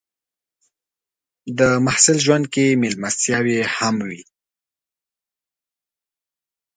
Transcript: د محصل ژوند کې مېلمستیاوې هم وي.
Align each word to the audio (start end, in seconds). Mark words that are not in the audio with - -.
د 1.59 1.59
محصل 1.85 2.17
ژوند 2.25 2.45
کې 2.53 2.65
مېلمستیاوې 2.81 3.59
هم 3.75 3.95
وي. 4.09 4.21